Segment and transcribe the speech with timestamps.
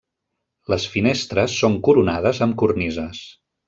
[0.75, 3.27] Les finestres són coronades amb cornises.